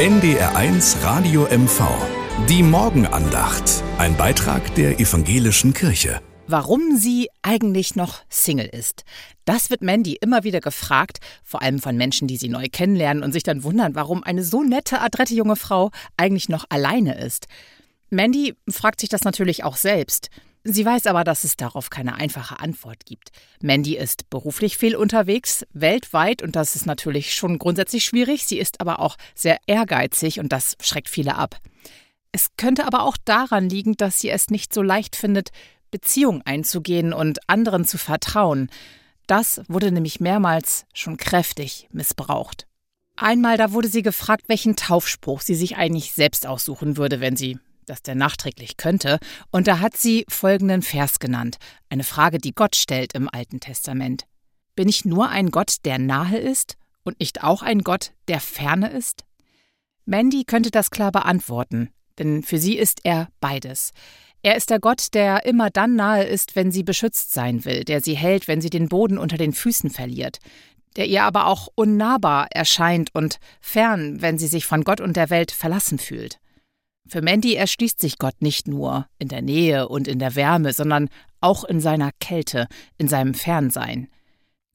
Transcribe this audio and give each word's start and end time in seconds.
NDR1 0.00 1.04
Radio 1.04 1.42
MV. 1.42 1.84
Die 2.48 2.62
Morgenandacht. 2.62 3.84
Ein 3.98 4.16
Beitrag 4.16 4.74
der 4.74 4.98
evangelischen 4.98 5.74
Kirche. 5.74 6.22
Warum 6.46 6.96
sie 6.96 7.28
eigentlich 7.42 7.96
noch 7.96 8.20
Single 8.30 8.64
ist. 8.64 9.04
Das 9.44 9.68
wird 9.68 9.82
Mandy 9.82 10.16
immer 10.18 10.42
wieder 10.42 10.60
gefragt, 10.62 11.18
vor 11.44 11.60
allem 11.60 11.80
von 11.80 11.98
Menschen, 11.98 12.28
die 12.28 12.38
sie 12.38 12.48
neu 12.48 12.68
kennenlernen 12.72 13.22
und 13.22 13.32
sich 13.32 13.42
dann 13.42 13.62
wundern, 13.62 13.94
warum 13.94 14.24
eine 14.24 14.42
so 14.42 14.62
nette, 14.62 15.02
adrette 15.02 15.34
junge 15.34 15.56
Frau 15.56 15.90
eigentlich 16.16 16.48
noch 16.48 16.64
alleine 16.70 17.18
ist. 17.18 17.44
Mandy 18.08 18.54
fragt 18.70 19.00
sich 19.00 19.10
das 19.10 19.24
natürlich 19.24 19.64
auch 19.64 19.76
selbst. 19.76 20.30
Sie 20.62 20.84
weiß 20.84 21.06
aber, 21.06 21.24
dass 21.24 21.44
es 21.44 21.56
darauf 21.56 21.88
keine 21.88 22.16
einfache 22.16 22.60
Antwort 22.60 23.06
gibt. 23.06 23.30
Mandy 23.62 23.96
ist 23.96 24.28
beruflich 24.28 24.76
viel 24.76 24.94
unterwegs, 24.94 25.64
weltweit, 25.72 26.42
und 26.42 26.54
das 26.54 26.76
ist 26.76 26.84
natürlich 26.84 27.34
schon 27.34 27.58
grundsätzlich 27.58 28.04
schwierig. 28.04 28.44
Sie 28.44 28.58
ist 28.58 28.80
aber 28.80 29.00
auch 29.00 29.16
sehr 29.34 29.58
ehrgeizig 29.66 30.38
und 30.38 30.52
das 30.52 30.76
schreckt 30.82 31.08
viele 31.08 31.36
ab. 31.36 31.56
Es 32.32 32.48
könnte 32.56 32.86
aber 32.86 33.04
auch 33.04 33.16
daran 33.24 33.70
liegen, 33.70 33.96
dass 33.96 34.20
sie 34.20 34.28
es 34.28 34.50
nicht 34.50 34.74
so 34.74 34.82
leicht 34.82 35.16
findet, 35.16 35.48
Beziehungen 35.90 36.42
einzugehen 36.42 37.12
und 37.12 37.38
anderen 37.48 37.86
zu 37.86 37.96
vertrauen. 37.96 38.70
Das 39.26 39.62
wurde 39.68 39.90
nämlich 39.90 40.20
mehrmals 40.20 40.84
schon 40.92 41.16
kräftig 41.16 41.88
missbraucht. 41.90 42.66
Einmal 43.16 43.56
da 43.56 43.72
wurde 43.72 43.88
sie 43.88 44.02
gefragt, 44.02 44.44
welchen 44.48 44.76
Taufspruch 44.76 45.40
sie 45.40 45.54
sich 45.54 45.76
eigentlich 45.76 46.12
selbst 46.12 46.46
aussuchen 46.46 46.96
würde, 46.96 47.20
wenn 47.20 47.36
sie 47.36 47.58
das 47.90 48.02
der 48.02 48.14
nachträglich 48.14 48.76
könnte, 48.76 49.18
und 49.50 49.66
da 49.66 49.80
hat 49.80 49.96
sie 49.96 50.24
folgenden 50.28 50.82
Vers 50.82 51.18
genannt, 51.18 51.58
eine 51.88 52.04
Frage, 52.04 52.38
die 52.38 52.54
Gott 52.54 52.76
stellt 52.76 53.14
im 53.14 53.28
Alten 53.30 53.60
Testament. 53.60 54.24
Bin 54.74 54.88
ich 54.88 55.04
nur 55.04 55.28
ein 55.28 55.50
Gott, 55.50 55.76
der 55.84 55.98
nahe 55.98 56.38
ist 56.38 56.76
und 57.02 57.20
nicht 57.20 57.42
auch 57.42 57.62
ein 57.62 57.80
Gott, 57.80 58.12
der 58.28 58.40
ferne 58.40 58.90
ist? 58.90 59.24
Mandy 60.06 60.44
könnte 60.44 60.70
das 60.70 60.90
klar 60.90 61.12
beantworten, 61.12 61.90
denn 62.18 62.42
für 62.42 62.58
sie 62.58 62.78
ist 62.78 63.00
er 63.04 63.28
beides. 63.40 63.92
Er 64.42 64.56
ist 64.56 64.70
der 64.70 64.80
Gott, 64.80 65.08
der 65.12 65.44
immer 65.44 65.68
dann 65.68 65.96
nahe 65.96 66.24
ist, 66.24 66.56
wenn 66.56 66.72
sie 66.72 66.82
beschützt 66.82 67.34
sein 67.34 67.64
will, 67.64 67.84
der 67.84 68.00
sie 68.00 68.16
hält, 68.16 68.48
wenn 68.48 68.62
sie 68.62 68.70
den 68.70 68.88
Boden 68.88 69.18
unter 69.18 69.36
den 69.36 69.52
Füßen 69.52 69.90
verliert, 69.90 70.38
der 70.96 71.06
ihr 71.06 71.24
aber 71.24 71.46
auch 71.46 71.68
unnahbar 71.74 72.48
erscheint 72.50 73.14
und 73.14 73.38
fern, 73.60 74.22
wenn 74.22 74.38
sie 74.38 74.46
sich 74.46 74.64
von 74.64 74.82
Gott 74.82 75.00
und 75.00 75.16
der 75.16 75.30
Welt 75.30 75.52
verlassen 75.52 75.98
fühlt. 75.98 76.40
Für 77.10 77.22
Mandy 77.22 77.54
erschließt 77.54 78.00
sich 78.00 78.18
Gott 78.18 78.40
nicht 78.40 78.68
nur 78.68 79.06
in 79.18 79.26
der 79.26 79.42
Nähe 79.42 79.88
und 79.88 80.06
in 80.06 80.20
der 80.20 80.36
Wärme, 80.36 80.72
sondern 80.72 81.08
auch 81.40 81.64
in 81.64 81.80
seiner 81.80 82.12
Kälte, 82.20 82.68
in 82.98 83.08
seinem 83.08 83.34
Fernsein. 83.34 84.06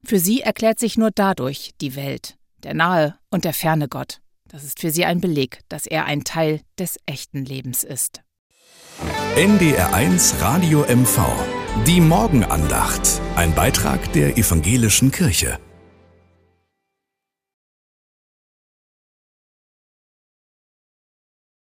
Für 0.03 0.19
sie 0.19 0.41
erklärt 0.41 0.77
sich 0.77 0.97
nur 0.97 1.11
dadurch 1.15 1.71
die 1.79 1.95
Welt, 1.95 2.35
der 2.63 2.73
nahe 2.73 3.15
und 3.31 3.45
der 3.45 3.53
ferne 3.53 3.87
Gott. 3.87 4.19
Das 4.49 4.65
ist 4.65 4.81
für 4.81 4.91
sie 4.91 5.05
ein 5.05 5.21
Beleg, 5.21 5.61
dass 5.69 5.85
er 5.85 6.05
ein 6.05 6.25
Teil 6.25 6.59
des 6.77 6.97
echten 7.05 7.45
Lebens 7.45 7.85
ist. 7.85 8.21
NDR1 9.37 10.41
Radio 10.41 10.81
MV. 10.93 11.21
Die 11.87 12.01
Morgenandacht. 12.01 13.21
Ein 13.37 13.55
Beitrag 13.55 14.11
der 14.11 14.37
evangelischen 14.37 15.11
Kirche. 15.11 15.57